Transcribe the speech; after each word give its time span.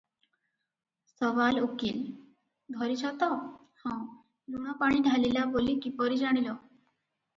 ସୱାଲ 1.09 1.61
ଓକୀଲ- 1.65 1.99
ଧରିଛ 2.77 3.11
ତ, 3.25 3.29
ହଁ- 3.83 3.95
ଲୁଣପାଣି 4.55 5.05
ଢାଳିଲା 5.09 5.45
ବୋଲି 5.57 5.77
କିପରି 5.85 6.19
ଜାଣିଲ? 6.23 6.57